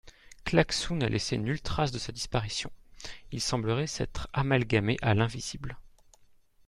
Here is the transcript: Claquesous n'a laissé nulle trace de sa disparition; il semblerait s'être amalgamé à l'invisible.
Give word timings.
Claquesous 0.45 0.95
n'a 0.95 1.09
laissé 1.09 1.37
nulle 1.37 1.61
trace 1.61 1.91
de 1.91 1.99
sa 1.99 2.11
disparition; 2.11 2.71
il 3.31 3.39
semblerait 3.39 3.85
s'être 3.85 4.29
amalgamé 4.33 4.97
à 5.03 5.13
l'invisible. 5.13 5.77